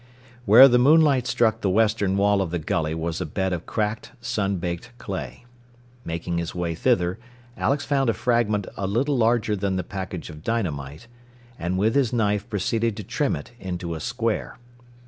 [0.45, 4.13] Where the moonlight struck the western wall of the gully was a bed of cracked,
[4.19, 5.45] sun baked clay.
[6.03, 7.19] Making his way thither,
[7.55, 11.05] Alex found a fragment a little larger than the package of dynamite,
[11.59, 14.57] and with his knife proceeded to trim it into a square.